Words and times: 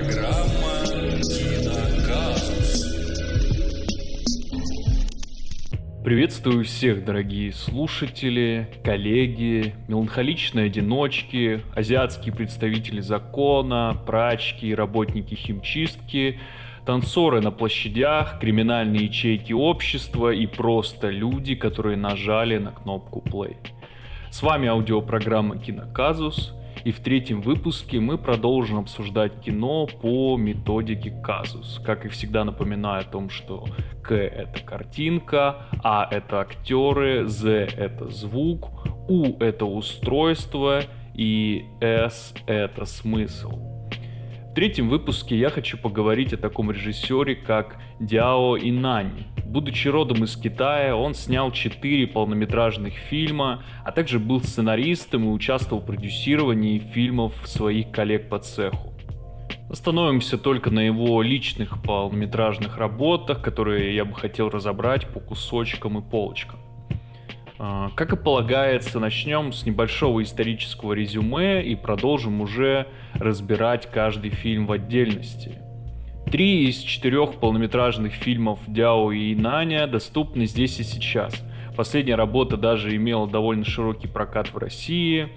Программа. 0.00 0.40
Приветствую 6.02 6.64
всех, 6.64 7.04
дорогие 7.04 7.52
слушатели, 7.52 8.66
коллеги, 8.82 9.74
меланхоличные 9.88 10.66
одиночки, 10.66 11.60
азиатские 11.76 12.34
представители 12.34 13.00
закона, 13.00 13.94
прачки 14.06 14.68
и 14.68 14.74
работники 14.74 15.34
химчистки, 15.34 16.40
танцоры 16.86 17.42
на 17.42 17.50
площадях, 17.50 18.40
криминальные 18.40 19.04
ячейки 19.04 19.52
общества 19.52 20.32
и 20.32 20.46
просто 20.46 21.10
люди, 21.10 21.54
которые 21.54 21.98
нажали 21.98 22.56
на 22.56 22.72
кнопку 22.72 23.22
play. 23.26 23.56
С 24.30 24.42
вами 24.42 24.66
аудиопрограмма 24.68 25.58
«Киноказус», 25.58 26.54
и 26.84 26.92
в 26.92 27.00
третьем 27.00 27.40
выпуске 27.40 28.00
мы 28.00 28.18
продолжим 28.18 28.78
обсуждать 28.78 29.40
кино 29.40 29.86
по 29.86 30.36
методике 30.36 31.10
казус. 31.22 31.80
Как 31.84 32.06
и 32.06 32.08
всегда 32.08 32.44
напоминаю 32.44 33.02
о 33.02 33.10
том, 33.10 33.30
что 33.30 33.66
К 34.02 34.14
это 34.14 34.62
картинка, 34.64 35.66
А 35.82 36.08
это 36.10 36.40
актеры, 36.40 37.26
З 37.26 37.68
это 37.76 38.08
звук, 38.08 38.70
У 39.08 39.36
это 39.40 39.64
устройство 39.64 40.82
и 41.14 41.64
С 41.80 42.34
это 42.46 42.84
смысл. 42.84 43.69
В 44.50 44.52
третьем 44.52 44.88
выпуске 44.88 45.38
я 45.38 45.48
хочу 45.48 45.78
поговорить 45.78 46.32
о 46.32 46.36
таком 46.36 46.72
режиссере, 46.72 47.36
как 47.36 47.76
Дяо 48.00 48.58
Инань. 48.58 49.26
Будучи 49.44 49.86
родом 49.86 50.24
из 50.24 50.34
Китая, 50.34 50.96
он 50.96 51.14
снял 51.14 51.52
четыре 51.52 52.08
полнометражных 52.08 52.94
фильма, 52.94 53.62
а 53.84 53.92
также 53.92 54.18
был 54.18 54.40
сценаристом 54.40 55.26
и 55.26 55.28
участвовал 55.28 55.80
в 55.80 55.86
продюсировании 55.86 56.80
фильмов 56.80 57.32
своих 57.44 57.92
коллег 57.92 58.28
по 58.28 58.40
цеху. 58.40 58.92
Остановимся 59.70 60.36
только 60.36 60.70
на 60.70 60.80
его 60.80 61.22
личных 61.22 61.80
полнометражных 61.80 62.76
работах, 62.76 63.42
которые 63.42 63.94
я 63.94 64.04
бы 64.04 64.16
хотел 64.16 64.48
разобрать 64.48 65.06
по 65.06 65.20
кусочкам 65.20 65.98
и 65.98 66.02
полочкам. 66.02 66.58
А, 67.62 67.90
как 67.94 68.14
и 68.14 68.16
полагается, 68.16 68.98
начнем 68.98 69.52
с 69.52 69.66
небольшого 69.66 70.22
исторического 70.22 70.94
резюме 70.94 71.62
и 71.62 71.74
продолжим 71.74 72.40
уже 72.40 72.86
разбирать 73.12 73.90
каждый 73.90 74.30
фильм 74.30 74.64
в 74.64 74.72
отдельности. 74.72 75.58
Три 76.32 76.66
из 76.70 76.78
четырех 76.78 77.34
полнометражных 77.34 78.14
фильмов 78.14 78.60
Дяо 78.66 79.10
и 79.10 79.34
Наня 79.34 79.86
доступны 79.86 80.46
здесь 80.46 80.80
и 80.80 80.84
сейчас. 80.84 81.34
Последняя 81.76 82.14
работа 82.14 82.56
даже 82.56 82.96
имела 82.96 83.28
довольно 83.28 83.66
широкий 83.66 84.08
прокат 84.08 84.48
в 84.54 84.56
России, 84.56 85.28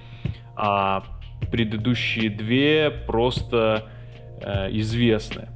а 0.56 1.04
предыдущие 1.52 2.30
две 2.30 2.90
просто 2.90 3.90
э, 4.42 4.70
известны. 4.78 5.50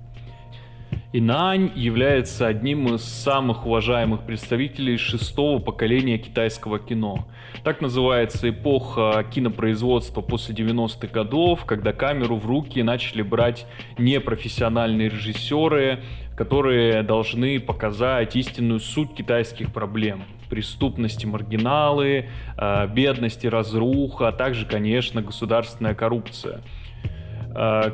Инань 1.14 1.72
является 1.74 2.48
одним 2.48 2.94
из 2.94 3.02
самых 3.02 3.66
уважаемых 3.66 4.24
представителей 4.24 4.98
шестого 4.98 5.60
поколения 5.60 6.18
китайского 6.18 6.80
кино. 6.80 7.26
Так 7.64 7.80
называется 7.80 8.50
эпоха 8.50 9.26
кинопроизводства 9.32 10.20
после 10.20 10.54
90-х 10.54 11.08
годов, 11.08 11.64
когда 11.64 11.94
камеру 11.94 12.36
в 12.36 12.46
руки 12.46 12.84
начали 12.84 13.22
брать 13.22 13.66
непрофессиональные 13.98 15.08
режиссеры, 15.08 16.04
которые 16.36 17.04
должны 17.04 17.62
показать 17.62 18.36
истинную 18.36 18.82
суть 18.82 19.14
китайских 19.16 19.72
проблем. 19.72 20.24
Преступности, 20.50 21.26
маргиналы, 21.26 22.26
э, 22.58 22.88
бедности, 22.94 23.48
разруха, 23.48 24.28
а 24.28 24.32
также, 24.34 24.66
конечно, 24.66 25.22
государственная 25.22 25.96
коррупция– 25.96 26.60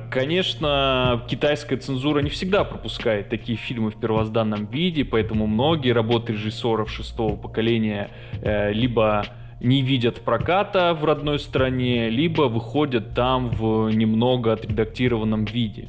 конечно, 0.10 1.24
китайская 1.30 1.78
цензура 1.78 2.20
не 2.20 2.30
всегда 2.30 2.66
пропускает 2.66 3.30
такие 3.30 3.58
фильмы 3.58 3.92
в 3.92 3.96
первозданном 3.96 4.66
виде, 4.66 5.06
поэтому 5.06 5.48
многие 5.48 5.92
работы 5.92 6.34
режиссеров 6.34 6.92
шестого 6.92 7.38
поколения 7.38 8.12
э, 8.42 8.74
либо 8.74 9.26
не 9.62 9.82
видят 9.82 10.20
проката 10.20 10.94
в 10.94 11.06
родной 11.06 11.40
стране, 11.40 12.10
либо 12.10 12.44
выходят 12.44 13.16
там 13.16 13.52
в 13.52 13.90
немного 13.90 14.52
отредактированном 14.52 15.46
виде. 15.46 15.88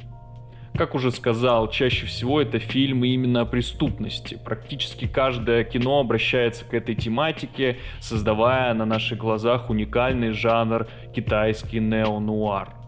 Как 0.76 0.94
уже 0.94 1.10
сказал, 1.10 1.68
чаще 1.68 2.06
всего 2.06 2.40
это 2.40 2.60
фильмы 2.60 3.08
именно 3.08 3.40
о 3.40 3.44
преступности. 3.44 4.38
Практически 4.44 5.08
каждое 5.08 5.64
кино 5.64 5.98
обращается 5.98 6.64
к 6.64 6.74
этой 6.74 6.94
тематике, 6.94 7.78
создавая 8.00 8.72
на 8.74 8.84
наших 8.84 9.18
глазах 9.18 9.68
уникальный 9.68 10.30
жанр 10.30 10.86
китайский 11.12 11.80
нео-нуар. 11.80 12.83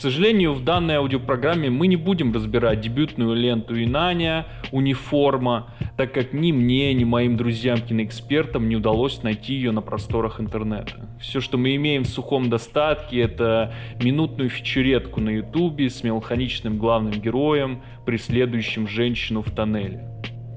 К 0.00 0.02
сожалению, 0.02 0.54
в 0.54 0.64
данной 0.64 0.94
аудиопрограмме 0.94 1.68
мы 1.68 1.86
не 1.86 1.96
будем 1.96 2.32
разбирать 2.32 2.80
дебютную 2.80 3.34
ленту 3.34 3.78
Инаня, 3.78 4.46
Униформа, 4.72 5.74
так 5.98 6.14
как 6.14 6.32
ни 6.32 6.52
мне, 6.52 6.94
ни 6.94 7.04
моим 7.04 7.36
друзьям-киноэкспертам 7.36 8.66
не 8.66 8.76
удалось 8.76 9.22
найти 9.22 9.52
ее 9.52 9.72
на 9.72 9.82
просторах 9.82 10.40
интернета. 10.40 10.94
Все, 11.20 11.42
что 11.42 11.58
мы 11.58 11.76
имеем 11.76 12.04
в 12.04 12.08
сухом 12.08 12.48
достатке, 12.48 13.20
это 13.20 13.74
минутную 14.02 14.48
фичуретку 14.48 15.20
на 15.20 15.28
ютубе 15.28 15.90
с 15.90 16.02
меланхоличным 16.02 16.78
главным 16.78 17.12
героем, 17.12 17.82
преследующим 18.06 18.88
женщину 18.88 19.42
в 19.42 19.50
тоннеле. 19.50 20.02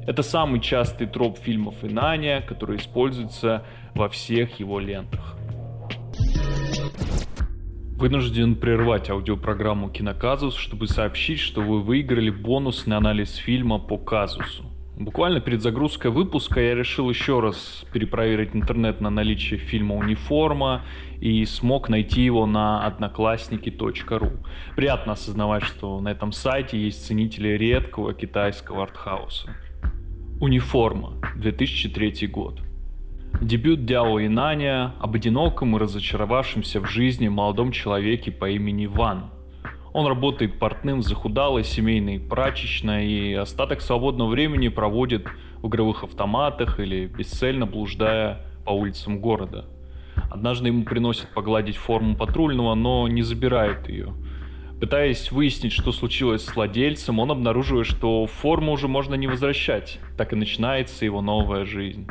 Это 0.07 0.23
самый 0.23 0.61
частый 0.61 1.05
троп 1.05 1.37
фильмов 1.37 1.75
Инаня, 1.81 2.41
который 2.47 2.77
используется 2.77 3.65
во 3.93 4.07
всех 4.07 4.61
его 4.61 4.79
лентах. 4.79 5.37
Вынужден 8.03 8.55
прервать 8.55 9.09
аудиопрограмму 9.09 9.89
«Киноказус», 9.89 10.55
чтобы 10.57 10.87
сообщить, 10.87 11.39
что 11.39 11.61
вы 11.61 11.81
выиграли 11.81 12.29
бонусный 12.29 12.97
анализ 12.97 13.35
фильма 13.35 13.79
по 13.79 13.97
казусу. 13.97 14.65
Буквально 14.97 15.39
перед 15.39 15.61
загрузкой 15.61 16.11
выпуска 16.11 16.59
я 16.59 16.75
решил 16.75 17.09
еще 17.09 17.39
раз 17.39 17.85
перепроверить 17.93 18.53
интернет 18.53 18.99
на 18.99 19.09
наличие 19.09 19.57
фильма 19.57 19.95
«Униформа» 19.95 20.81
и 21.21 21.45
смог 21.45 21.87
найти 21.87 22.25
его 22.25 22.45
на 22.45 22.85
одноклассники.ру. 22.85 24.31
Приятно 24.75 25.13
осознавать, 25.13 25.63
что 25.63 26.01
на 26.01 26.09
этом 26.09 26.33
сайте 26.33 26.77
есть 26.77 27.05
ценители 27.05 27.57
редкого 27.57 28.13
китайского 28.13 28.83
артхауса. 28.83 29.55
«Униформа», 30.41 31.21
2003 31.37 32.27
год. 32.27 32.59
Дебют 33.41 33.85
Дяо 33.85 34.19
и 34.19 34.27
Наня 34.27 34.93
об 34.99 35.15
одиноком 35.15 35.75
и 35.75 35.79
разочаровавшемся 35.79 36.79
в 36.79 36.85
жизни 36.85 37.27
молодом 37.27 37.71
человеке 37.71 38.31
по 38.31 38.49
имени 38.49 38.85
Ван. 38.85 39.31
Он 39.91 40.07
работает 40.07 40.59
портным 40.59 40.99
в 41.01 41.03
захудалой 41.03 41.63
семейной 41.63 42.19
прачечной 42.19 43.07
и 43.07 43.33
остаток 43.33 43.81
свободного 43.81 44.29
времени 44.29 44.69
проводит 44.69 45.27
в 45.57 45.67
игровых 45.67 46.03
автоматах 46.03 46.79
или 46.79 47.05
бесцельно 47.05 47.65
блуждая 47.65 48.45
по 48.65 48.71
улицам 48.71 49.19
города. 49.19 49.65
Однажды 50.31 50.67
ему 50.67 50.83
приносят 50.83 51.27
погладить 51.33 51.75
форму 51.75 52.15
патрульного, 52.15 52.75
но 52.75 53.07
не 53.07 53.23
забирают 53.23 53.89
ее. 53.89 54.13
Пытаясь 54.79 55.31
выяснить, 55.31 55.71
что 55.71 55.91
случилось 55.91 56.43
с 56.43 56.55
владельцем, 56.55 57.19
он 57.19 57.31
обнаруживает, 57.31 57.87
что 57.87 58.25
форму 58.25 58.73
уже 58.73 58.87
можно 58.87 59.15
не 59.15 59.27
возвращать. 59.27 59.99
Так 60.17 60.33
и 60.33 60.35
начинается 60.35 61.05
его 61.05 61.21
новая 61.21 61.65
жизнь. 61.65 62.07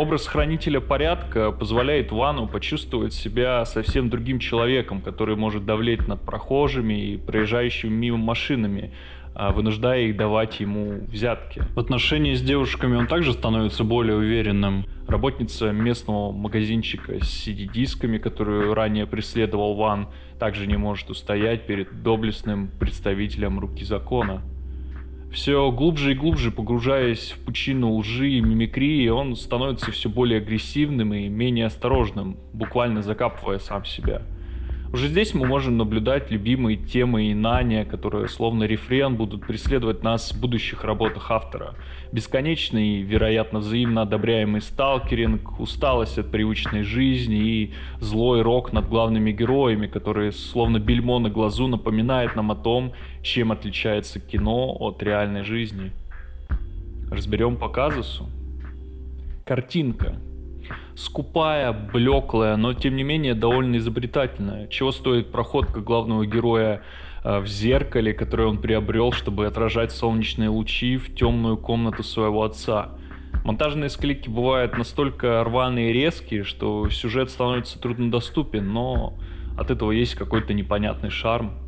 Образ 0.00 0.26
хранителя 0.26 0.80
порядка 0.80 1.52
позволяет 1.52 2.10
Вану 2.10 2.48
почувствовать 2.48 3.12
себя 3.12 3.66
совсем 3.66 4.08
другим 4.08 4.38
человеком, 4.38 5.02
который 5.02 5.36
может 5.36 5.66
давлеть 5.66 6.08
над 6.08 6.22
прохожими 6.22 6.94
и 6.94 7.16
проезжающими 7.18 7.90
мимо 7.90 8.16
машинами, 8.16 8.94
а, 9.34 9.52
вынуждая 9.52 10.04
их 10.04 10.16
давать 10.16 10.58
ему 10.58 11.04
взятки. 11.06 11.64
В 11.74 11.78
отношении 11.78 12.32
с 12.32 12.40
девушками 12.40 12.96
он 12.96 13.08
также 13.08 13.34
становится 13.34 13.84
более 13.84 14.16
уверенным. 14.16 14.86
Работница 15.06 15.70
местного 15.70 16.32
магазинчика 16.32 17.22
с 17.22 17.46
CD-дисками, 17.46 18.16
которую 18.16 18.72
ранее 18.72 19.06
преследовал 19.06 19.74
Ван, 19.74 20.08
также 20.38 20.66
не 20.66 20.78
может 20.78 21.10
устоять 21.10 21.66
перед 21.66 22.02
доблестным 22.02 22.70
представителем 22.80 23.60
руки 23.60 23.84
закона. 23.84 24.40
Все 25.32 25.70
глубже 25.70 26.12
и 26.12 26.14
глубже 26.14 26.50
погружаясь 26.50 27.30
в 27.30 27.38
пучину 27.44 27.94
лжи 27.94 28.30
и 28.30 28.40
мимикрии, 28.40 29.08
он 29.08 29.36
становится 29.36 29.92
все 29.92 30.08
более 30.08 30.38
агрессивным 30.38 31.14
и 31.14 31.28
менее 31.28 31.66
осторожным, 31.66 32.36
буквально 32.52 33.02
закапывая 33.02 33.60
сам 33.60 33.84
себя. 33.84 34.22
Уже 34.92 35.06
здесь 35.06 35.34
мы 35.34 35.46
можем 35.46 35.76
наблюдать 35.76 36.32
любимые 36.32 36.76
темы 36.76 37.30
Инания, 37.30 37.84
которые 37.84 38.26
словно 38.28 38.64
рефрен 38.64 39.14
будут 39.14 39.46
преследовать 39.46 40.02
нас 40.02 40.32
в 40.32 40.40
будущих 40.40 40.82
работах 40.82 41.30
автора. 41.30 41.74
Бесконечный 42.10 42.98
и, 42.98 43.02
вероятно, 43.02 43.60
взаимно 43.60 44.02
одобряемый 44.02 44.60
сталкеринг, 44.60 45.60
усталость 45.60 46.18
от 46.18 46.32
привычной 46.32 46.82
жизни 46.82 47.36
и 47.36 47.74
злой 48.00 48.42
рок 48.42 48.72
над 48.72 48.88
главными 48.88 49.30
героями, 49.30 49.86
которые 49.86 50.32
словно 50.32 50.80
бельмо 50.80 51.20
на 51.20 51.30
глазу 51.30 51.68
напоминают 51.68 52.34
нам 52.34 52.50
о 52.50 52.56
том, 52.56 52.92
чем 53.22 53.52
отличается 53.52 54.18
кино 54.18 54.76
от 54.80 55.00
реальной 55.04 55.44
жизни. 55.44 55.92
Разберем 57.12 57.56
по 57.58 57.68
казусу. 57.68 58.28
Картинка– 59.44 60.16
скупая, 60.94 61.72
блеклая, 61.72 62.56
но 62.56 62.74
тем 62.74 62.96
не 62.96 63.02
менее 63.02 63.34
довольно 63.34 63.76
изобретательная. 63.76 64.66
Чего 64.68 64.92
стоит 64.92 65.32
проходка 65.32 65.80
главного 65.80 66.26
героя 66.26 66.82
в 67.24 67.46
зеркале, 67.46 68.14
которое 68.14 68.48
он 68.48 68.58
приобрел, 68.58 69.12
чтобы 69.12 69.46
отражать 69.46 69.92
солнечные 69.92 70.48
лучи 70.48 70.96
в 70.96 71.14
темную 71.14 71.56
комнату 71.58 72.02
своего 72.02 72.44
отца. 72.44 72.92
Монтажные 73.44 73.90
склейки 73.90 74.28
бывают 74.28 74.76
настолько 74.76 75.42
рваные 75.44 75.90
и 75.90 75.92
резкие, 75.92 76.44
что 76.44 76.88
сюжет 76.90 77.30
становится 77.30 77.80
труднодоступен, 77.80 78.72
но 78.72 79.18
от 79.58 79.70
этого 79.70 79.92
есть 79.92 80.14
какой-то 80.14 80.54
непонятный 80.54 81.10
шарм. 81.10 81.58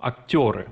Актеры. 0.00 0.68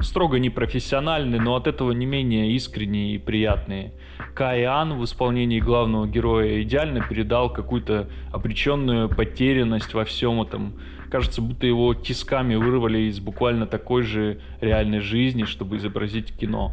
Строго 0.00 0.38
непрофессиональные, 0.38 1.40
но 1.40 1.54
от 1.56 1.66
этого 1.66 1.92
не 1.92 2.04
менее 2.04 2.52
искренние 2.52 3.14
и 3.14 3.18
приятные. 3.18 3.94
Кай 4.34 4.64
Ан 4.64 4.98
в 4.98 5.04
исполнении 5.04 5.60
главного 5.60 6.06
героя 6.06 6.62
идеально 6.62 7.00
передал 7.00 7.52
какую-то 7.52 8.08
обреченную 8.32 9.08
потерянность 9.08 9.94
во 9.94 10.04
всем 10.04 10.42
этом. 10.42 10.80
Кажется, 11.10 11.40
будто 11.40 11.66
его 11.66 11.94
тисками 11.94 12.56
вырвали 12.56 13.02
из 13.02 13.20
буквально 13.20 13.66
такой 13.66 14.02
же 14.02 14.40
реальной 14.60 15.00
жизни, 15.00 15.44
чтобы 15.44 15.76
изобразить 15.76 16.36
кино. 16.36 16.72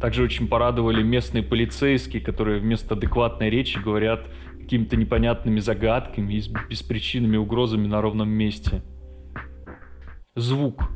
Также 0.00 0.22
очень 0.22 0.48
порадовали 0.48 1.02
местные 1.02 1.42
полицейские, 1.42 2.20
которые 2.20 2.60
вместо 2.60 2.94
адекватной 2.94 3.48
речи 3.48 3.78
говорят 3.78 4.28
какими-то 4.60 4.96
непонятными 4.96 5.60
загадками 5.60 6.34
и 6.34 6.42
беспричинными 6.68 7.36
угрозами 7.36 7.86
на 7.86 8.02
ровном 8.02 8.28
месте. 8.28 8.82
Звук. 10.34 10.90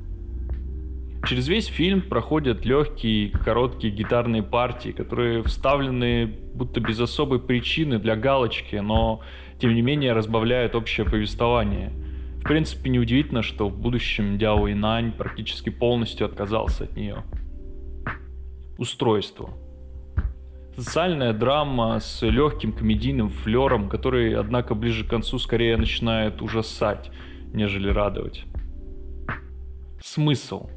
Через 1.26 1.48
весь 1.48 1.66
фильм 1.66 2.00
проходят 2.00 2.64
легкие, 2.64 3.30
короткие 3.30 3.92
гитарные 3.92 4.42
партии, 4.42 4.90
которые 4.90 5.42
вставлены 5.42 6.26
будто 6.26 6.80
без 6.80 6.98
особой 6.98 7.40
причины 7.40 7.98
для 7.98 8.16
галочки, 8.16 8.76
но 8.76 9.20
тем 9.60 9.74
не 9.74 9.82
менее 9.82 10.12
разбавляют 10.12 10.74
общее 10.74 11.06
повествование. 11.06 11.92
В 12.40 12.42
принципе, 12.42 12.88
неудивительно, 12.88 13.42
что 13.42 13.68
в 13.68 13.78
будущем 13.78 14.38
Дяо 14.38 14.72
Инань 14.72 15.12
практически 15.12 15.68
полностью 15.68 16.26
отказался 16.26 16.84
от 16.84 16.96
нее 16.96 17.22
устройство. 18.80 19.50
Социальная 20.74 21.34
драма 21.34 22.00
с 22.00 22.22
легким 22.22 22.72
комедийным 22.72 23.28
флером, 23.28 23.90
который, 23.90 24.34
однако, 24.34 24.74
ближе 24.74 25.04
к 25.04 25.10
концу 25.10 25.38
скорее 25.38 25.76
начинает 25.76 26.40
ужасать, 26.40 27.10
нежели 27.52 27.90
радовать. 27.90 28.44
Смысл. 30.02 30.70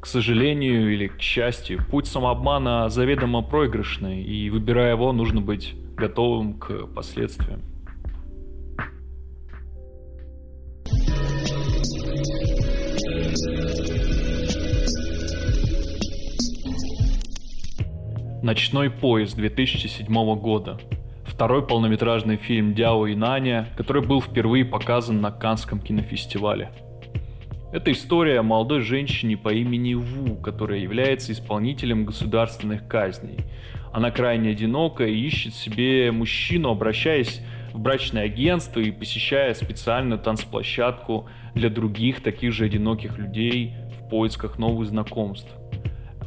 К 0.00 0.06
сожалению 0.06 0.94
или 0.94 1.08
к 1.08 1.20
счастью, 1.20 1.84
путь 1.90 2.06
самообмана 2.06 2.88
заведомо 2.88 3.42
проигрышный, 3.42 4.22
и 4.22 4.48
выбирая 4.48 4.92
его, 4.92 5.12
нужно 5.12 5.40
быть 5.40 5.74
готовым 5.96 6.54
к 6.54 6.86
последствиям. 6.86 7.62
«Ночной 18.40 18.88
поезд» 18.88 19.36
2007 19.36 20.06
года. 20.36 20.78
Второй 21.26 21.66
полнометражный 21.66 22.36
фильм 22.36 22.72
Дяо 22.72 23.06
и 23.06 23.16
Наня, 23.16 23.68
который 23.76 24.06
был 24.06 24.22
впервые 24.22 24.64
показан 24.64 25.20
на 25.20 25.32
Канском 25.32 25.80
кинофестивале. 25.80 26.70
Это 27.70 27.92
история 27.92 28.40
о 28.40 28.42
молодой 28.42 28.80
женщине 28.80 29.36
по 29.36 29.52
имени 29.52 29.92
Ву, 29.92 30.36
которая 30.36 30.78
является 30.78 31.32
исполнителем 31.32 32.06
государственных 32.06 32.88
казней. 32.88 33.40
Она 33.92 34.10
крайне 34.10 34.52
одинока 34.52 35.04
и 35.04 35.14
ищет 35.14 35.52
себе 35.52 36.10
мужчину, 36.10 36.70
обращаясь 36.70 37.42
в 37.74 37.78
брачное 37.78 38.24
агентство 38.24 38.80
и 38.80 38.90
посещая 38.90 39.52
специальную 39.52 40.18
танцплощадку 40.18 41.28
для 41.54 41.68
других 41.68 42.22
таких 42.22 42.54
же 42.54 42.64
одиноких 42.64 43.18
людей 43.18 43.74
в 44.00 44.08
поисках 44.08 44.58
новых 44.58 44.88
знакомств. 44.88 45.52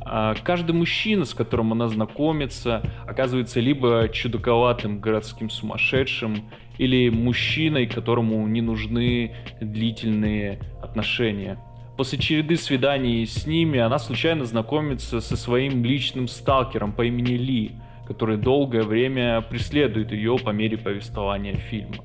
А 0.01 0.35
каждый 0.43 0.73
мужчина, 0.73 1.25
с 1.25 1.33
которым 1.33 1.71
она 1.71 1.87
знакомится, 1.87 2.83
оказывается 3.07 3.59
либо 3.59 4.09
чудаковатым 4.09 4.99
городским 4.99 5.49
сумасшедшим, 5.49 6.51
или 6.81 7.09
мужчиной, 7.09 7.85
которому 7.85 8.47
не 8.47 8.61
нужны 8.61 9.35
длительные 9.61 10.57
отношения. 10.81 11.59
После 11.95 12.17
череды 12.17 12.57
свиданий 12.57 13.23
с 13.27 13.45
ними 13.45 13.77
она 13.77 13.99
случайно 13.99 14.45
знакомится 14.45 15.21
со 15.21 15.37
своим 15.37 15.85
личным 15.85 16.27
сталкером 16.27 16.93
по 16.93 17.03
имени 17.05 17.33
Ли, 17.33 17.71
который 18.07 18.37
долгое 18.37 18.81
время 18.81 19.41
преследует 19.41 20.11
ее 20.11 20.39
по 20.39 20.49
мере 20.49 20.79
повествования 20.79 21.53
фильма. 21.53 22.03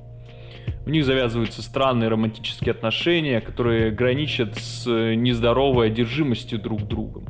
У 0.85 0.91
них 0.91 1.05
завязываются 1.05 1.63
странные 1.63 2.09
романтические 2.09 2.71
отношения, 2.73 3.41
которые 3.41 3.89
граничат 3.89 4.57
с 4.57 4.85
нездоровой 4.85 5.87
одержимостью 5.87 6.59
друг 6.59 6.83
другом. 6.83 7.25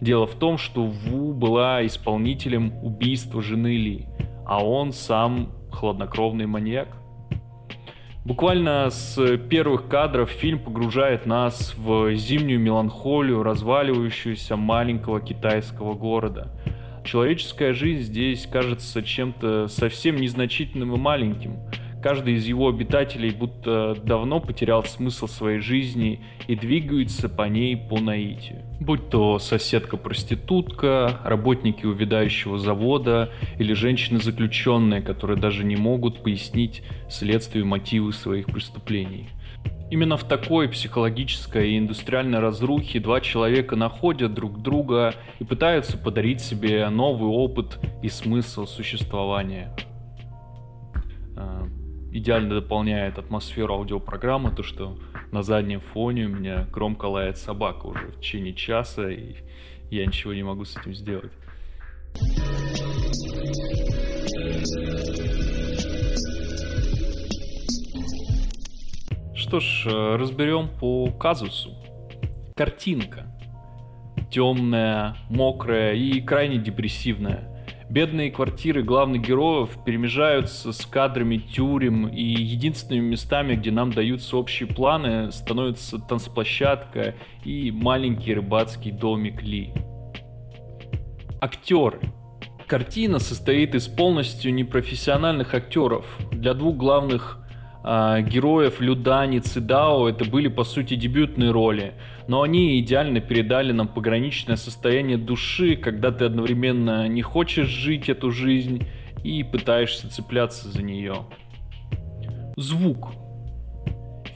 Дело 0.00 0.26
в 0.26 0.34
том, 0.34 0.58
что 0.58 0.82
Ву 0.82 1.32
была 1.32 1.86
исполнителем 1.86 2.72
убийства 2.82 3.40
жены 3.40 3.76
Ли, 3.76 4.06
а 4.44 4.64
он 4.64 4.92
сам 4.92 5.52
хладнокровный 5.78 6.46
маньяк. 6.46 6.88
Буквально 8.24 8.90
с 8.90 9.38
первых 9.48 9.88
кадров 9.88 10.28
фильм 10.28 10.58
погружает 10.58 11.24
нас 11.24 11.74
в 11.76 12.14
зимнюю 12.14 12.60
меланхолию 12.60 13.42
разваливающегося 13.42 14.56
маленького 14.56 15.20
китайского 15.20 15.94
города. 15.94 16.48
Человеческая 17.04 17.72
жизнь 17.72 18.02
здесь 18.02 18.46
кажется 18.46 19.02
чем-то 19.02 19.68
совсем 19.68 20.16
незначительным 20.16 20.94
и 20.94 20.98
маленьким– 20.98 21.58
Каждый 22.02 22.34
из 22.34 22.46
его 22.46 22.68
обитателей 22.68 23.30
будто 23.30 23.96
давно 24.04 24.38
потерял 24.40 24.84
смысл 24.84 25.26
своей 25.26 25.58
жизни 25.58 26.20
и 26.46 26.54
двигается 26.54 27.28
по 27.28 27.42
ней 27.48 27.76
по 27.76 27.98
наитию. 27.98 28.62
Будь 28.80 29.10
то 29.10 29.40
соседка-проститутка, 29.40 31.20
работники 31.24 31.84
увядающего 31.84 32.58
завода 32.58 33.30
или 33.58 33.72
женщины-заключенные, 33.72 35.02
которые 35.02 35.40
даже 35.40 35.64
не 35.64 35.74
могут 35.74 36.22
пояснить 36.22 36.82
следствию 37.08 37.66
мотивы 37.66 38.12
своих 38.12 38.46
преступлений. 38.46 39.30
Именно 39.90 40.18
в 40.18 40.24
такой 40.24 40.68
психологической 40.68 41.72
и 41.72 41.78
индустриальной 41.78 42.38
разрухе 42.40 43.00
два 43.00 43.20
человека 43.20 43.74
находят 43.74 44.34
друг 44.34 44.60
друга 44.60 45.14
и 45.40 45.44
пытаются 45.44 45.96
подарить 45.96 46.42
себе 46.42 46.88
новый 46.90 47.30
опыт 47.30 47.78
и 48.02 48.08
смысл 48.08 48.66
существования. 48.66 49.74
Идеально 52.10 52.60
дополняет 52.60 53.18
атмосферу 53.18 53.74
аудиопрограммы, 53.74 54.50
то 54.50 54.62
что 54.62 54.98
на 55.30 55.42
заднем 55.42 55.80
фоне 55.80 56.24
у 56.24 56.30
меня 56.30 56.66
громко 56.72 57.04
лает 57.06 57.36
собака 57.36 57.86
уже 57.86 58.06
в 58.08 58.20
течение 58.20 58.54
часа, 58.54 59.10
и 59.10 59.36
я 59.90 60.06
ничего 60.06 60.32
не 60.32 60.42
могу 60.42 60.64
с 60.64 60.76
этим 60.76 60.94
сделать. 60.94 61.32
Что 69.34 69.60
ж, 69.60 69.86
э, 69.86 70.16
разберем 70.16 70.68
по 70.78 71.10
казусу. 71.10 71.74
Картинка. 72.54 73.26
Темная, 74.30 75.16
мокрая 75.30 75.94
и 75.94 76.20
крайне 76.20 76.58
депрессивная. 76.58 77.47
Бедные 77.90 78.30
квартиры 78.30 78.82
главных 78.82 79.22
героев 79.22 79.70
перемежаются 79.86 80.72
с 80.72 80.84
кадрами 80.84 81.38
тюрем, 81.38 82.06
и 82.06 82.22
единственными 82.22 83.10
местами, 83.10 83.54
где 83.54 83.70
нам 83.70 83.92
даются 83.92 84.36
общие 84.36 84.68
планы, 84.68 85.32
становятся 85.32 85.98
танцплощадка 85.98 87.14
и 87.44 87.70
маленький 87.70 88.34
рыбацкий 88.34 88.90
домик 88.90 89.42
Ли. 89.42 89.72
Актеры. 91.40 92.00
Картина 92.66 93.18
состоит 93.18 93.74
из 93.74 93.88
полностью 93.88 94.52
непрофессиональных 94.52 95.54
актеров. 95.54 96.04
Для 96.30 96.52
двух 96.52 96.76
главных 96.76 97.37
героев 97.82 98.80
Людани 98.80 99.38
Цидао 99.38 100.08
это 100.08 100.24
были 100.24 100.48
по 100.48 100.64
сути 100.64 100.94
дебютные 100.94 101.50
роли, 101.50 101.94
но 102.26 102.42
они 102.42 102.78
идеально 102.80 103.20
передали 103.20 103.72
нам 103.72 103.88
пограничное 103.88 104.56
состояние 104.56 105.16
души, 105.16 105.76
когда 105.76 106.10
ты 106.10 106.24
одновременно 106.24 107.08
не 107.08 107.22
хочешь 107.22 107.68
жить 107.68 108.08
эту 108.08 108.30
жизнь 108.30 108.86
и 109.24 109.42
пытаешься 109.42 110.10
цепляться 110.10 110.68
за 110.68 110.82
нее. 110.82 111.26
Звук. 112.56 113.12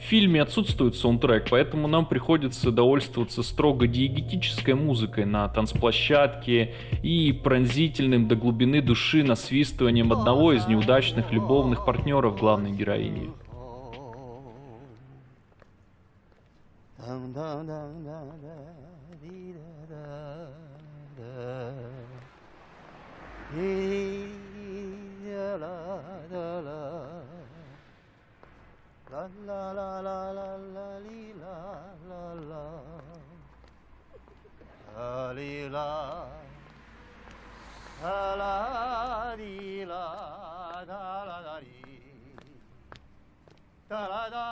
В 0.03 0.05
фильме 0.05 0.41
отсутствует 0.41 0.97
саундтрек, 0.97 1.49
поэтому 1.49 1.87
нам 1.87 2.05
приходится 2.05 2.71
довольствоваться 2.71 3.41
строго 3.41 3.87
диегетической 3.87 4.73
музыкой 4.73 5.23
на 5.23 5.47
танцплощадке 5.47 6.73
и 7.01 7.31
пронзительным 7.31 8.27
до 8.27 8.35
глубины 8.35 8.81
души 8.81 9.23
насвистыванием 9.23 10.11
одного 10.11 10.51
из 10.51 10.67
неудачных 10.67 11.31
любовных 11.31 11.85
партнеров 11.85 12.37
главной 12.37 12.73
героини. 12.73 13.31
ла 29.77 29.91
ла 30.07 30.19
ла 30.37 30.49
ла 30.75 30.89
ли 31.05 31.33
ла 31.41 31.57
ла 32.09 32.23
ла. 32.49 32.65
Ли 35.37 35.69
ла. 35.75 35.89
Ла 38.03 39.35
ли 39.39 39.85
ла 39.85 40.05
да 40.89 41.01
ла 41.29 41.37
да 41.47 41.55
ли. 41.63 41.81
Да 43.89 44.01
ла 44.11 44.23
да 44.35 44.45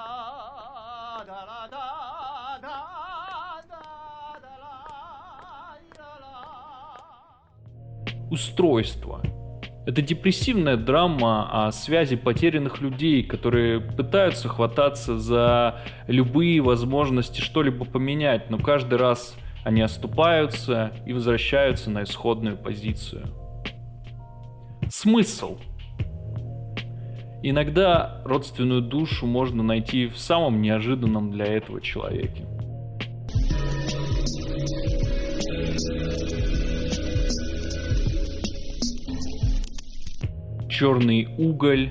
да 1.30 1.40
ла 1.50 1.62
да 1.72 2.02
устройство. 8.32 9.22
Это 9.86 10.04
депрессивная 10.04 10.78
драма 10.78 11.68
о 11.68 11.72
связи 11.72 12.16
потерянных 12.16 12.82
людей, 12.82 13.24
которые 13.24 13.80
пытаются 13.80 14.48
хвататься 14.48 15.18
за 15.18 15.82
любые 16.06 16.62
возможности 16.62 17.42
что-либо 17.42 17.86
поменять, 17.86 18.52
но 18.52 18.60
каждый 18.60 19.00
раз 19.00 19.36
они 19.64 19.82
оступаются 19.82 20.92
и 21.08 21.14
возвращаются 21.14 21.90
на 21.90 22.04
исходную 22.04 22.58
позицию. 22.58 23.28
Смысл. 24.90 25.58
Иногда 27.42 28.22
родственную 28.24 28.84
душу 28.84 29.26
можно 29.26 29.64
найти 29.64 30.08
в 30.08 30.18
самом 30.18 30.62
неожиданном 30.62 31.32
для 31.32 31.46
этого 31.46 31.82
человеке. 31.82 32.46
Черный 40.82 41.28
уголь, 41.38 41.90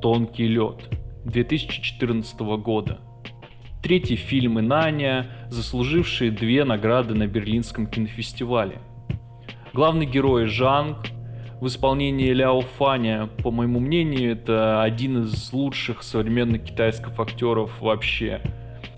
тонкий 0.00 0.46
лед 0.46 0.88
2014 1.24 2.38
года. 2.62 3.00
Третий 3.82 4.14
фильм 4.14 4.60
Инаня, 4.60 5.26
заслуживший 5.50 6.30
две 6.30 6.62
награды 6.62 7.14
на 7.14 7.26
Берлинском 7.26 7.88
кинофестивале. 7.88 8.78
Главный 9.72 10.06
герой 10.06 10.46
Жанг 10.46 10.98
в 11.60 11.66
исполнении 11.66 12.30
Ляо 12.30 12.60
Фаня, 12.60 13.28
по 13.42 13.50
моему 13.50 13.80
мнению, 13.80 14.30
это 14.30 14.84
один 14.84 15.24
из 15.24 15.52
лучших 15.52 16.04
современных 16.04 16.62
китайских 16.62 17.18
актеров 17.18 17.80
вообще. 17.80 18.40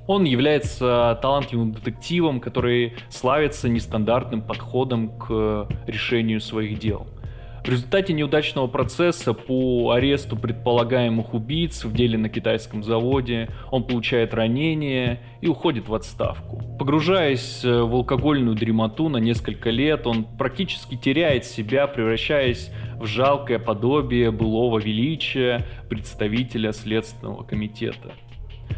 Он 0.06 0.25
является 0.25 1.18
талантливым 1.23 1.73
детективом, 1.73 2.40
который 2.40 2.92
славится 3.09 3.70
нестандартным 3.70 4.42
подходом 4.42 5.16
к 5.16 5.66
решению 5.87 6.42
своих 6.42 6.78
дел– 6.78 7.06
в 7.64 7.68
результате 7.68 8.14
неудачного 8.14 8.66
процесса 8.66 9.34
по 9.34 9.90
аресту 9.90 10.36
предполагаемых 10.36 11.34
убийц 11.34 11.84
в 11.84 11.92
деле 11.92 12.16
на 12.16 12.28
китайском 12.28 12.82
заводе 12.82 13.50
он 13.70 13.84
получает 13.84 14.32
ранение 14.32 15.20
и 15.40 15.48
уходит 15.48 15.88
в 15.88 15.94
отставку. 15.94 16.62
Погружаясь 16.78 17.64
э, 17.64 17.82
в 17.82 17.94
алкогольную 17.94 18.56
дремоту 18.56 19.08
на 19.08 19.18
несколько 19.18 19.70
лет, 19.70 20.06
он 20.06 20.24
практически 20.24 20.96
теряет 20.96 21.44
себя, 21.44 21.86
превращаясь 21.86 22.70
в 22.98 23.06
жалкое 23.06 23.58
подобие 23.58 24.30
былого 24.30 24.78
величия 24.78 25.66
представителя 25.88 26.72
Следственного 26.72 27.42
комитета. 27.42 28.12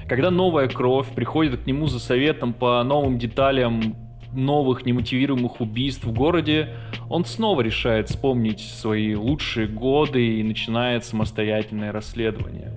Когда 0.08 0.30
новая 0.30 0.68
кровь 0.68 1.08
приходит 1.14 1.60
к 1.60 1.66
нему 1.66 1.86
за 1.86 2.00
советом 2.00 2.52
по 2.52 2.82
новым 2.82 3.18
деталям 3.18 3.96
новых 4.34 4.86
немотивируемых 4.86 5.60
убийств 5.60 6.04
в 6.04 6.12
городе, 6.12 6.70
он 7.12 7.26
снова 7.26 7.60
решает 7.60 8.08
вспомнить 8.08 8.60
свои 8.60 9.14
лучшие 9.14 9.66
годы 9.66 10.38
и 10.38 10.42
начинает 10.42 11.04
самостоятельное 11.04 11.92
расследование. 11.92 12.72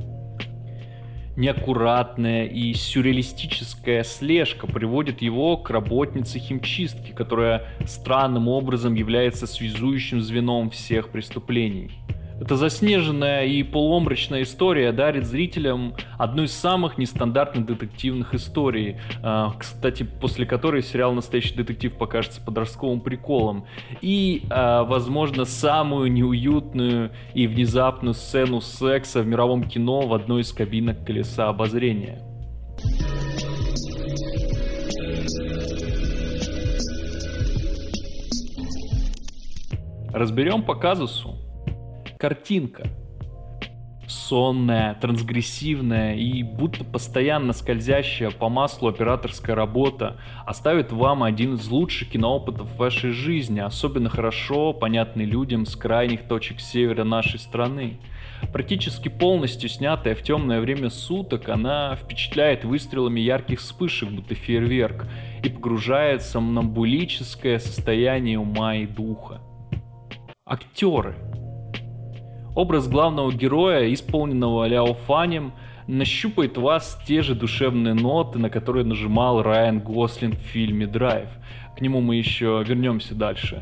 Неаккуратная 1.38 2.44
и 2.44 2.74
сюрреалистическая 2.74 4.04
слежка 4.04 4.68
приводит 4.68 5.22
его 5.22 5.56
к 5.56 5.70
работнице 5.70 6.40
химчистки, 6.40 7.14
которая 7.14 7.64
странным 7.86 8.50
образом 8.50 8.96
является 8.96 9.48
связующим 9.48 10.22
звеном 10.22 10.70
всех 10.70 11.12
преступлений– 11.12 11.92
эта 12.40 12.58
заснеженная 12.58 13.46
и 13.46 13.64
полуомрачная 13.64 14.44
история 14.44 14.92
дарит 14.92 15.26
зрителям 15.26 15.96
одну 16.18 16.44
из 16.44 16.52
самых 16.52 16.98
нестандартных 16.98 17.66
детективных 17.66 18.34
историй, 18.34 18.98
а, 19.24 19.54
кстати, 19.58 20.04
после 20.04 20.46
которой 20.46 20.84
сериал 20.84 21.14
«Настоящий 21.14 21.56
детектив» 21.56 21.98
покажется 21.98 22.42
подростковым 22.42 23.00
приколом, 23.00 23.66
и, 24.02 24.44
а, 24.50 24.84
возможно, 24.84 25.46
самую 25.46 26.12
неуютную 26.12 27.12
и 27.34 27.48
внезапную 27.48 28.14
сцену 28.14 28.60
секса 28.60 29.22
в 29.22 29.28
мировом 29.28 29.64
кино 29.64 30.02
в 30.02 30.14
одной 30.14 30.42
из 30.42 30.52
кабинок 30.52 31.06
колеса 31.06 31.48
обозрения. 31.48 32.22
Разберем 40.12 40.64
по 40.64 40.76
казусу 40.76 41.45
картинка. 42.18 42.88
Сонная, 44.08 44.94
трансгрессивная 44.96 46.16
и 46.16 46.44
будто 46.44 46.84
постоянно 46.84 47.54
скользящая 47.54 48.30
по 48.30 48.50
маслу 48.50 48.90
операторская 48.90 49.56
работа 49.56 50.18
оставит 50.46 50.92
вам 50.92 51.24
один 51.24 51.56
из 51.56 51.68
лучших 51.70 52.12
киноопытов 52.12 52.68
в 52.68 52.78
вашей 52.78 53.12
жизни, 53.12 53.60
особенно 53.60 54.10
хорошо 54.10 54.74
понятный 54.74 55.26
людям 55.26 55.66
с 55.66 55.76
крайних 55.76 56.28
точек 56.28 56.60
севера 56.60 57.04
нашей 57.04 57.40
страны. 57.40 58.00
Практически 58.54 59.10
полностью 59.10 59.70
снятая 59.70 60.14
в 60.14 60.22
темное 60.22 60.62
время 60.62 60.92
суток, 60.92 61.50
она 61.50 61.96
впечатляет 61.96 62.64
выстрелами 62.64 63.22
ярких 63.22 63.60
вспышек, 63.60 64.10
будто 64.10 64.36
фейерверк, 64.36 65.08
и 65.44 65.50
погружает 65.50 66.22
в 66.22 66.26
сомнамбулическое 66.26 67.58
состояние 67.58 68.38
ума 68.38 68.76
и 68.76 68.86
духа. 68.86 69.42
Актеры– 70.46 71.16
Образ 72.56 72.88
главного 72.88 73.34
героя, 73.34 73.94
исполненного 73.94 74.66
Ляо 74.66 74.94
Фанем, 74.94 75.52
нащупает 75.88 76.58
вас 76.58 76.98
те 77.06 77.22
же 77.22 77.36
душевные 77.36 77.94
ноты, 77.94 78.40
на 78.40 78.50
которые 78.50 78.86
нажимал 78.86 79.44
Райан 79.44 79.82
Гослинг 79.82 80.40
в 80.40 80.44
фильме 80.54 80.88
«Драйв». 80.88 81.28
К 81.78 81.82
нему 81.82 82.00
мы 82.00 82.16
еще 82.16 82.64
вернемся 82.66 83.14
дальше. 83.14 83.62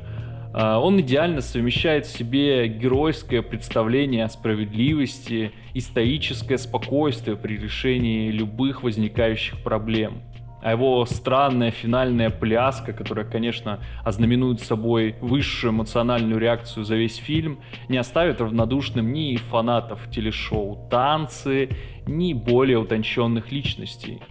А, 0.54 0.80
он 0.80 1.00
идеально 1.02 1.42
совмещает 1.42 2.06
в 2.06 2.16
себе 2.16 2.68
геройское 2.68 3.42
представление 3.42 4.26
о 4.26 4.30
справедливости 4.30 5.52
и 5.74 5.80
стоическое 5.80 6.60
спокойствие 6.60 7.36
при 7.36 7.58
решении 7.58 8.30
любых 8.30 8.84
возникающих 8.84 9.64
проблем– 9.64 10.22
а 10.64 10.72
его 10.72 11.06
странная 11.06 11.72
финальная 11.72 12.30
пляска, 12.30 12.94
которая, 12.94 13.26
конечно, 13.26 13.80
ознаменует 14.06 14.62
собой 14.62 15.16
высшую 15.20 15.72
эмоциональную 15.72 16.40
реакцию 16.40 16.86
за 16.86 16.96
весь 16.96 17.18
фильм, 17.18 17.60
не 17.90 17.98
оставит 17.98 18.40
равнодушным 18.40 19.12
ни 19.12 19.36
фанатов 19.36 20.10
телешоу 20.10 20.88
«Танцы», 20.90 21.70
ни 22.06 22.34
более 22.34 22.80
утонченных 22.80 23.52
личностей. 23.52 24.22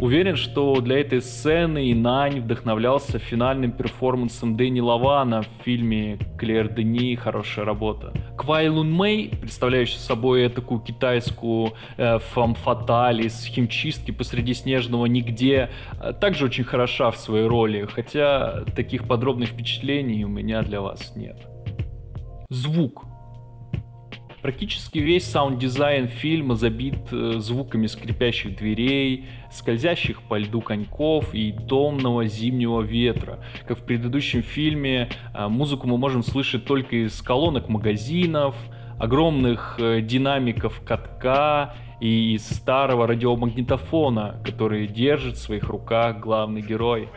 Уверен, 0.00 0.36
что 0.36 0.80
для 0.80 1.00
этой 1.00 1.20
сцены 1.20 1.90
Инань 1.90 2.40
вдохновлялся 2.40 3.18
финальным 3.18 3.72
перформансом 3.72 4.56
Дэнни 4.56 4.78
Лавана 4.78 5.42
в 5.42 5.48
фильме 5.64 6.18
«Клер 6.38 6.68
Дени. 6.68 7.16
Хорошая 7.16 7.64
работа». 7.64 8.12
Квай 8.36 8.68
Лун 8.68 8.92
Мэй, 8.92 9.28
представляющая 9.40 9.98
собой 9.98 10.48
такую 10.50 10.80
китайскую 10.80 11.72
э, 11.96 12.20
фамфаталь 12.20 13.26
из 13.26 13.44
химчистки 13.44 14.12
посреди 14.12 14.54
снежного 14.54 15.06
нигде, 15.06 15.70
э, 16.00 16.12
также 16.12 16.44
очень 16.44 16.64
хороша 16.64 17.10
в 17.10 17.16
своей 17.16 17.48
роли, 17.48 17.88
хотя 17.92 18.64
таких 18.76 19.08
подробных 19.08 19.48
впечатлений 19.48 20.24
у 20.24 20.28
меня 20.28 20.62
для 20.62 20.80
вас 20.80 21.16
нет. 21.16 21.38
Звук. 22.50 23.07
Практически 24.42 24.98
весь 24.98 25.24
саунд-дизайн 25.24 26.06
фильма 26.06 26.54
забит 26.54 26.94
э, 27.10 27.34
звуками 27.38 27.88
скрипящих 27.88 28.56
дверей, 28.56 29.24
скользящих 29.50 30.22
по 30.22 30.38
льду 30.38 30.60
коньков 30.60 31.34
и 31.34 31.52
томного 31.52 32.26
зимнего 32.26 32.82
ветра. 32.82 33.40
Как 33.66 33.78
в 33.78 33.82
предыдущем 33.82 34.42
фильме, 34.42 35.08
э, 35.34 35.48
музыку 35.48 35.88
мы 35.88 35.98
можем 35.98 36.22
слышать 36.22 36.64
только 36.66 37.06
из 37.06 37.20
колонок 37.20 37.68
магазинов, 37.68 38.54
огромных 39.00 39.76
э, 39.80 40.02
динамиков 40.02 40.82
катка 40.84 41.74
и 42.00 42.34
из 42.34 42.46
старого 42.48 43.08
радиомагнитофона, 43.08 44.40
который 44.44 44.86
держит 44.86 45.34
в 45.34 45.40
своих 45.40 45.64
руках 45.64 46.20
главный 46.20 46.62
герой. 46.62 47.08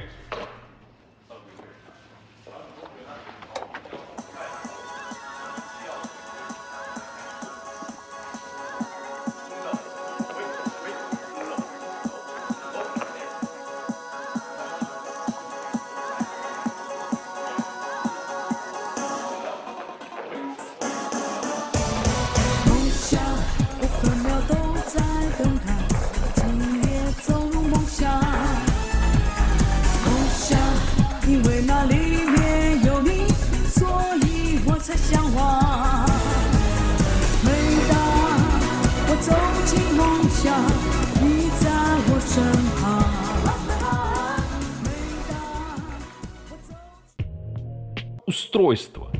Устройство. 48.31 49.11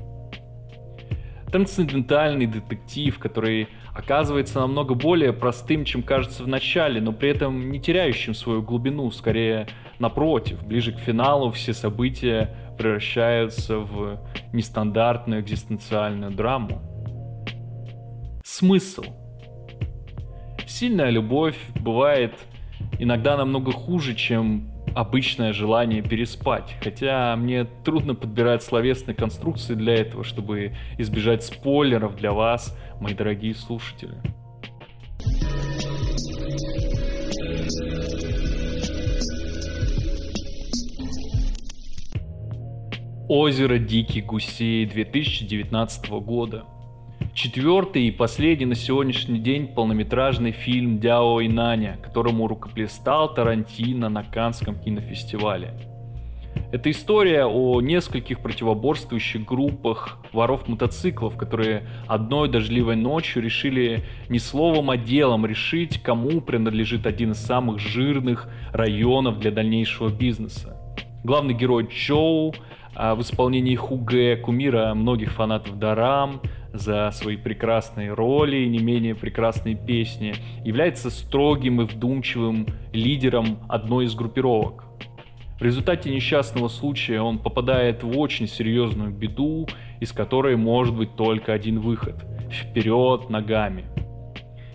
Трансцендентальный 1.52 2.46
детектив, 2.46 3.20
который 3.20 3.68
оказывается 3.94 4.62
намного 4.62 4.94
более 4.96 5.34
простым, 5.34 5.84
чем 5.84 6.02
кажется 6.02 6.44
в 6.44 6.48
начале, 6.48 7.02
но 7.02 7.12
при 7.12 7.32
этом 7.32 7.72
не 7.72 7.82
теряющим 7.82 8.34
свою 8.34 8.62
глубину, 8.62 9.12
скорее 9.12 9.68
напротив. 10.00 10.66
Ближе 10.66 10.94
к 10.94 11.00
финалу 11.00 11.52
все 11.52 11.74
события 11.74 12.56
превращаются 12.78 13.80
в 13.80 14.18
нестандартную 14.54 15.42
экзистенциальную 15.42 16.32
драму. 16.32 16.82
Смысл. 18.46 19.04
Сильная 20.66 21.10
любовь 21.10 21.58
бывает 21.82 22.34
иногда 22.98 23.36
намного 23.36 23.74
хуже, 23.74 24.16
чем 24.16 24.71
обычное 24.96 25.54
желание 25.54 26.02
переспать. 26.02 26.76
Хотя 26.82 27.36
мне 27.36 27.66
трудно 27.84 28.16
подбирать 28.16 28.64
словесные 28.64 29.16
конструкции 29.16 29.76
для 29.76 29.96
этого, 29.96 30.24
чтобы 30.24 30.74
избежать 30.98 31.44
спойлеров 31.44 32.16
для 32.16 32.32
вас, 32.32 32.78
мои 33.00 33.14
дорогие 33.14 33.56
слушатели. 33.56 34.16
Озеро 43.34 43.78
Дикий 43.78 44.22
Гусей 44.22 44.86
2019 44.86 46.10
года. 46.10 46.66
Четвертый 47.34 48.08
и 48.08 48.12
последний 48.12 48.66
на 48.66 48.76
сегодняшний 48.76 49.40
день 49.40 49.68
полнометражный 49.68 50.52
фильм 50.52 51.00
Дяо 51.00 51.40
и 51.40 51.48
Наня, 51.48 51.98
которому 52.04 52.46
рукоплестал 52.46 53.34
Тарантино 53.34 54.10
на 54.10 54.24
Канском 54.24 54.78
кинофестивале. 54.78 55.74
Это 56.74 56.92
история 56.92 57.46
о 57.46 57.80
нескольких 57.80 58.42
противоборствующих 58.42 59.46
группах 59.46 60.20
воров 60.34 60.68
мотоциклов, 60.68 61.38
которые 61.38 61.88
одной 62.06 62.50
дождливой 62.50 62.98
ночью 62.98 63.42
решили 63.42 64.04
не 64.28 64.38
словом, 64.38 64.90
а 64.90 64.98
делом 64.98 65.46
решить, 65.46 66.04
кому 66.04 66.42
принадлежит 66.42 67.08
один 67.08 67.32
из 67.32 67.38
самых 67.38 67.80
жирных 67.80 68.50
районов 68.74 69.40
для 69.40 69.52
дальнейшего 69.52 70.10
бизнеса. 70.10 70.78
Главный 71.24 71.54
герой 71.54 71.88
Чоу 71.88 72.54
в 73.02 73.22
исполнении 73.22 73.76
Хуге, 73.76 74.38
кумира 74.38 74.94
многих 74.94 75.32
фанатов 75.32 75.80
Дарам, 75.80 76.40
за 76.72 77.10
свои 77.12 77.36
прекрасные 77.36 78.14
роли 78.14 78.58
и 78.58 78.70
не 78.70 78.78
менее 78.78 79.16
прекрасные 79.16 79.76
песни, 79.76 80.36
является 80.64 81.10
строгим 81.10 81.82
и 81.82 81.86
вдумчивым 81.86 82.68
лидером 82.94 83.58
одной 83.68 84.06
из 84.06 84.14
группировок. 84.14 84.86
В 85.60 85.64
результате 85.64 86.14
несчастного 86.14 86.68
случая 86.68 87.22
он 87.22 87.40
попадает 87.40 88.04
в 88.04 88.18
очень 88.18 88.48
серьезную 88.48 89.12
беду, 89.12 89.68
из 90.00 90.12
которой 90.12 90.56
может 90.56 90.96
быть 90.96 91.16
только 91.16 91.54
один 91.54 91.80
выход– 91.80 92.24
вперед 92.52 93.30
ногами. 93.30 93.86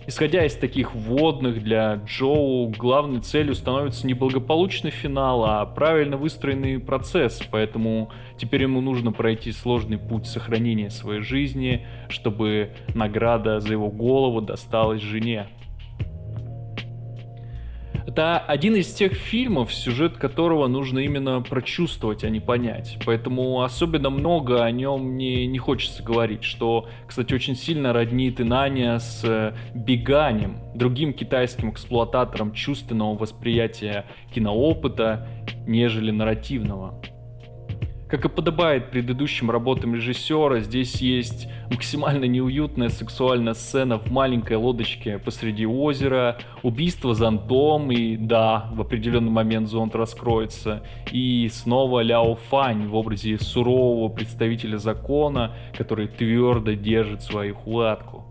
Исходя 0.09 0.45
из 0.45 0.55
таких 0.55 0.95
вводных 0.95 1.61
для 1.61 1.95
Джоу, 2.05 2.69
главной 2.69 3.19
целью 3.19 3.53
становится 3.55 4.07
не 4.07 4.13
благополучный 4.13 4.89
финал, 4.89 5.43
а 5.43 5.65
правильно 5.65 6.15
выстроенный 6.15 6.79
процесс, 6.79 7.41
поэтому 7.51 8.09
теперь 8.37 8.61
ему 8.61 8.79
нужно 8.79 9.11
пройти 9.11 9.51
сложный 9.51 9.97
путь 9.97 10.25
сохранения 10.25 10.89
своей 10.91 11.19
жизни, 11.19 11.85
чтобы 12.07 12.71
награда 12.95 13.59
за 13.59 13.73
его 13.73 13.89
голову 13.89 14.39
досталась 14.39 15.01
жене. 15.01 15.47
Это 18.17 18.39
один 18.39 18.75
из 18.75 18.91
тех 18.95 19.13
фильмов, 19.13 19.71
сюжет 19.71 20.17
которого 20.17 20.65
нужно 20.65 20.97
именно 20.97 21.39
прочувствовать, 21.43 22.23
а 22.23 22.29
не 22.29 22.39
понять. 22.39 22.97
Поэтому 23.05 23.61
особенно 23.61 24.09
много 24.09 24.63
о 24.63 24.71
нем 24.71 25.03
мне 25.03 25.45
не 25.45 25.59
хочется 25.59 26.01
говорить, 26.01 26.43
что, 26.43 26.89
кстати, 27.05 27.35
очень 27.35 27.55
сильно 27.55 27.93
роднит 27.93 28.41
Инаня 28.41 28.97
с 28.97 29.23
э, 29.23 29.53
Беганем, 29.75 30.57
другим 30.73 31.13
китайским 31.13 31.69
эксплуататором 31.69 32.53
чувственного 32.53 33.15
восприятия 33.15 34.07
киноопыта, 34.33 35.27
нежели 35.67 36.09
нарративного. 36.09 36.99
Как 38.09 38.23
и 38.23 38.29
подобает 38.29 38.89
предыдущим 38.89 39.51
работам 39.51 39.93
режиссера, 39.93 40.61
здесь 40.61 41.01
есть 41.01 41.49
максимально 41.69 42.23
неуютная 42.23 42.87
сексуальная 42.87 43.53
сцена 43.53 43.97
в 43.97 44.09
маленькой 44.09 44.55
лодочке 44.55 45.17
посреди 45.17 45.65
озера, 45.65 46.37
убийство 46.63 47.13
зонтом, 47.13 47.91
и 47.91 48.15
да, 48.15 48.69
в 48.71 48.79
определенный 48.79 49.31
момент 49.31 49.67
зонт 49.67 49.93
раскроется, 49.93 50.83
и 51.11 51.49
снова 51.51 51.99
Ляо 51.99 52.35
Фань 52.35 52.87
в 52.87 52.95
образе 52.95 53.37
сурового 53.39 54.07
представителя 54.07 54.77
закона, 54.77 55.53
который 55.77 56.07
твердо 56.07 56.73
держит 56.73 57.23
свою 57.23 57.55
хватку. 57.55 58.23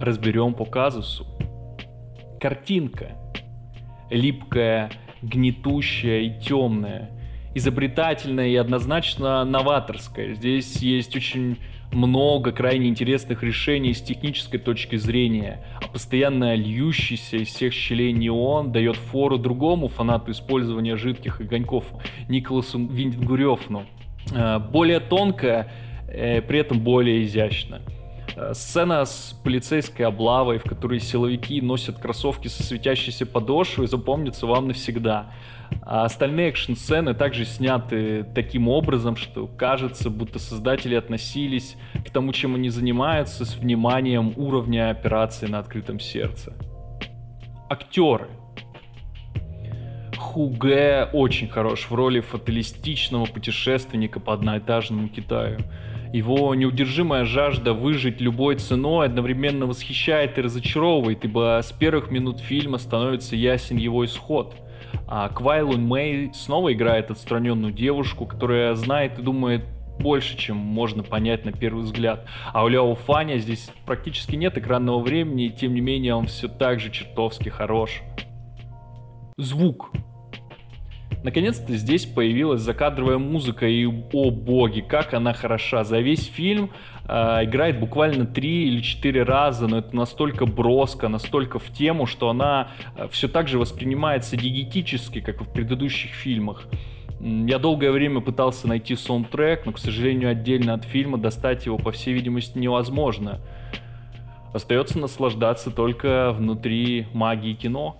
Разберем 0.00 0.54
по 0.54 0.64
казусу 0.64 1.24
картинка. 2.40 3.12
Липкая, 4.10 4.90
гнетущая 5.22 6.20
и 6.20 6.40
темная. 6.40 7.10
Изобретательная 7.54 8.48
и 8.48 8.56
однозначно 8.56 9.44
новаторская. 9.44 10.34
Здесь 10.34 10.76
есть 10.76 11.14
очень 11.14 11.58
много 11.92 12.52
крайне 12.52 12.88
интересных 12.88 13.42
решений 13.42 13.92
с 13.92 14.00
технической 14.00 14.60
точки 14.60 14.96
зрения, 14.96 15.64
а 15.82 15.88
постоянно 15.88 16.54
льющийся 16.54 17.38
из 17.38 17.48
всех 17.48 17.72
щелей 17.72 18.12
неон 18.12 18.70
дает 18.70 18.96
фору 18.96 19.38
другому 19.38 19.88
фанату 19.88 20.30
использования 20.30 20.96
жидких 20.96 21.40
огоньков 21.40 21.84
Николасу 22.28 22.86
Виндгурёфну. 22.86 23.84
Э, 24.32 24.60
более 24.60 25.00
тонкая, 25.00 25.72
э, 26.08 26.40
при 26.42 26.60
этом 26.60 26.78
более 26.78 27.24
изящно. 27.24 27.80
Э, 28.40 28.54
сцена 28.54 29.04
с 29.04 29.38
полицейской 29.44 30.06
облавой, 30.06 30.58
в 30.58 30.64
которой 30.64 30.98
силовики 31.00 31.60
носят 31.60 31.98
кроссовки 31.98 32.48
со 32.48 32.62
светящейся 32.62 33.26
подошвой, 33.26 33.86
запомнится 33.86 34.46
вам 34.46 34.68
навсегда. 34.68 35.30
А 35.82 36.04
остальные 36.04 36.48
экшн-сцены 36.48 37.14
также 37.14 37.44
сняты 37.44 38.24
таким 38.34 38.68
образом, 38.68 39.16
что 39.16 39.46
кажется, 39.46 40.10
будто 40.10 40.38
создатели 40.38 40.94
относились 40.94 41.76
к 42.06 42.10
тому, 42.10 42.32
чем 42.32 42.54
они 42.54 42.70
занимаются, 42.70 43.44
с 43.44 43.56
вниманием 43.56 44.32
уровня 44.36 44.90
операции 44.90 45.46
на 45.46 45.58
открытом 45.58 46.00
сердце. 46.00 46.54
Актеры. 47.68 48.28
Хуге 50.16 51.08
очень 51.12 51.48
хорош 51.48 51.86
в 51.90 51.94
роли 51.94 52.20
фаталистичного 52.20 53.26
путешественника 53.26 54.18
по 54.18 54.32
одноэтажному 54.32 55.08
Китаю. 55.08 55.58
Его 56.12 56.54
неудержимая 56.56 57.24
жажда 57.24 57.72
выжить 57.72 58.20
любой 58.20 58.56
ценой 58.56 59.06
одновременно 59.06 59.66
восхищает 59.66 60.38
и 60.38 60.42
разочаровывает, 60.42 61.24
ибо 61.24 61.60
с 61.62 61.70
первых 61.70 62.10
минут 62.10 62.40
фильма 62.40 62.78
становится 62.78 63.36
ясен 63.36 63.76
его 63.76 64.04
исход. 64.04 64.56
А 65.06 65.28
Квайлун 65.28 65.86
Мэй 65.86 66.32
снова 66.34 66.72
играет 66.72 67.12
отстраненную 67.12 67.72
девушку, 67.72 68.26
которая 68.26 68.74
знает 68.74 69.20
и 69.20 69.22
думает 69.22 69.64
больше, 70.00 70.36
чем 70.36 70.56
можно 70.56 71.04
понять 71.04 71.44
на 71.44 71.52
первый 71.52 71.84
взгляд. 71.84 72.26
А 72.52 72.64
у 72.64 72.68
Ляо 72.68 72.94
Фаня 72.94 73.38
здесь 73.38 73.70
практически 73.86 74.34
нет 74.34 74.58
экранного 74.58 74.98
времени, 75.00 75.46
и 75.46 75.50
тем 75.50 75.74
не 75.74 75.80
менее 75.80 76.14
он 76.14 76.26
все 76.26 76.48
так 76.48 76.80
же 76.80 76.90
чертовски 76.90 77.50
хорош. 77.50 78.02
Звук. 79.36 79.92
Наконец-то 81.22 81.74
здесь 81.76 82.06
появилась 82.06 82.62
закадровая 82.62 83.18
музыка, 83.18 83.66
и, 83.66 83.84
о 83.84 84.30
боги, 84.30 84.80
как 84.80 85.12
она 85.12 85.34
хороша. 85.34 85.84
За 85.84 86.00
весь 86.00 86.26
фильм 86.26 86.70
э, 87.06 87.12
играет 87.44 87.78
буквально 87.78 88.24
три 88.24 88.68
или 88.68 88.80
четыре 88.80 89.22
раза, 89.22 89.66
но 89.66 89.78
это 89.78 89.94
настолько 89.94 90.46
броско, 90.46 91.08
настолько 91.08 91.58
в 91.58 91.70
тему, 91.72 92.06
что 92.06 92.30
она 92.30 92.68
э, 92.96 93.08
все 93.10 93.28
так 93.28 93.48
же 93.48 93.58
воспринимается 93.58 94.36
диетически, 94.36 95.20
как 95.20 95.42
и 95.42 95.44
в 95.44 95.52
предыдущих 95.52 96.12
фильмах. 96.12 96.66
Я 97.20 97.58
долгое 97.58 97.90
время 97.90 98.20
пытался 98.20 98.66
найти 98.66 98.96
саундтрек, 98.96 99.66
но, 99.66 99.72
к 99.72 99.78
сожалению, 99.78 100.30
отдельно 100.30 100.72
от 100.72 100.84
фильма 100.84 101.18
достать 101.18 101.66
его, 101.66 101.76
по 101.76 101.92
всей 101.92 102.14
видимости, 102.14 102.56
невозможно. 102.56 103.40
Остается 104.54 104.98
наслаждаться 104.98 105.70
только 105.70 106.32
внутри 106.32 107.06
магии 107.12 107.52
кино. 107.52 107.98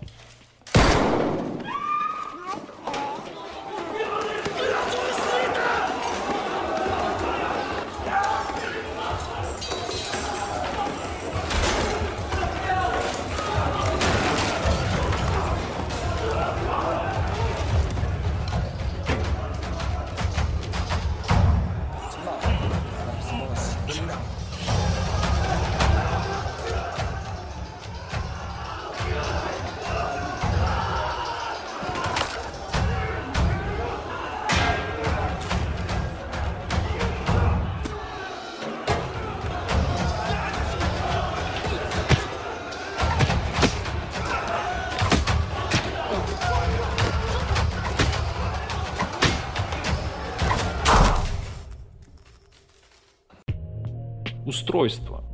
Устройство. 54.71 55.25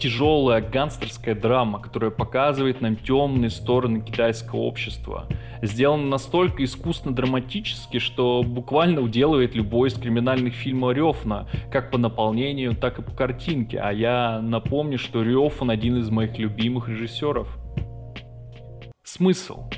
Тяжелая 0.00 0.60
гангстерская 0.60 1.34
драма, 1.34 1.80
которая 1.80 2.10
показывает 2.10 2.80
нам 2.80 2.96
темные 2.96 3.48
стороны 3.48 4.00
китайского 4.00 4.60
общества. 4.60 5.26
Сделана 5.62 6.04
настолько 6.04 6.64
искусно 6.64 7.14
драматически, 7.14 7.98
что 8.00 8.42
буквально 8.42 9.00
уделывает 9.00 9.54
любой 9.54 9.88
из 9.88 9.94
криминальных 9.94 10.54
фильмов 10.54 10.94
Рёфна, 10.94 11.48
как 11.70 11.90
по 11.90 11.96
наполнению, 11.96 12.76
так 12.76 12.98
и 12.98 13.02
по 13.02 13.12
картинке. 13.12 13.78
А 13.78 13.92
я 13.92 14.40
напомню, 14.42 14.98
что 14.98 15.22
Рёфан 15.22 15.70
один 15.70 15.96
из 15.98 16.10
моих 16.10 16.36
любимых 16.38 16.88
режиссеров. 16.88 17.48
Смысл. 19.04 19.70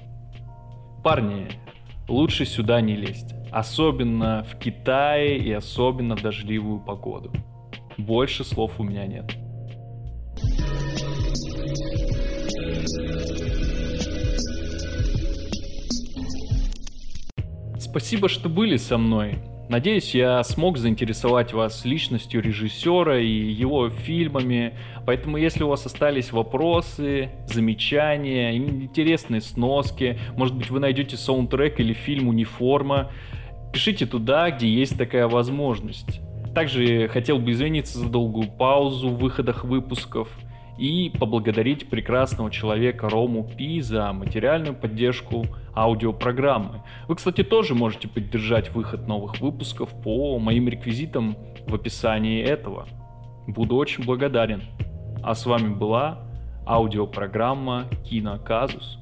Парни, 1.05 1.47
лучше 2.09 2.47
сюда 2.47 2.81
не 2.81 2.97
лезть. 2.97 3.35
Особенно 3.53 4.45
в 4.51 4.59
Китае 4.59 5.39
и 5.39 5.53
особенно 5.53 6.17
в 6.17 6.23
дождливую 6.23 6.81
погоду. 6.81 7.33
Больше 7.99 8.45
слов 8.45 8.79
у 8.79 8.83
меня 8.83 9.07
нет. 9.07 9.25
Спасибо, 17.79 18.29
что 18.29 18.49
были 18.49 18.77
со 18.77 18.99
мной. 18.99 19.39
Надеюсь, 19.69 20.15
я 20.15 20.45
смог 20.45 20.79
заинтересовать 20.79 21.53
вас 21.53 21.85
личностью 21.85 22.41
режиссера 22.41 23.19
и 23.19 23.27
его 23.27 23.89
фильмами. 23.89 24.75
Поэтому, 25.07 25.39
если 25.39 25.65
у 25.65 25.69
вас 25.69 25.87
остались 25.87 26.31
вопросы, 26.31 27.31
замечания, 27.49 28.57
интересные 28.57 29.41
сноски, 29.41 30.19
может 30.37 30.55
быть, 30.55 30.71
вы 30.71 30.79
найдете 30.79 31.17
саундтрек 31.17 31.81
или 31.81 31.95
фильм 31.95 32.29
«Униформа», 32.29 33.11
пишите 33.73 34.07
туда, 34.07 34.51
где 34.51 34.69
есть 34.69 34.97
такая 34.97 35.27
возможность. 35.27 36.21
Также 36.57 37.07
хотел 37.09 37.39
бы 37.39 37.51
извиниться 37.51 37.99
за 37.99 38.09
долгую 38.09 38.49
паузу 38.49 39.11
в 39.11 39.19
выходах 39.19 39.63
выпусков 39.63 40.31
и 40.79 41.11
поблагодарить 41.11 41.91
прекрасного 41.91 42.51
человека 42.51 43.11
Рому 43.11 43.45
Пи 43.45 43.83
за 43.83 44.11
материальную 44.15 44.75
поддержку 44.75 45.45
аудиопрограммы. 45.75 46.83
Вы, 47.09 47.17
кстати, 47.17 47.45
тоже 47.45 47.75
можете 47.75 48.09
поддержать 48.09 48.75
выход 48.75 49.07
новых 49.07 49.39
выпусков 49.39 49.91
по 50.03 50.39
моим 50.39 50.67
реквизитам 50.67 51.37
в 51.67 51.75
описании 51.75 52.43
этого. 52.43 52.89
Буду 53.47 53.77
очень 53.77 54.07
благодарен. 54.07 54.63
А 55.23 55.35
с 55.35 55.45
вами 55.45 55.75
была 55.75 56.23
аудиопрограмма 56.67 57.85
Киноказус. 58.09 58.99